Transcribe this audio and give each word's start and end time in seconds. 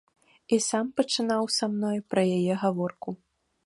І 0.55 0.57
сам 0.69 0.89
пачынаў 1.01 1.43
са 1.59 1.71
мною 1.77 1.95
пра 2.15 2.21
яе 2.43 2.53
гаворку. 2.67 3.09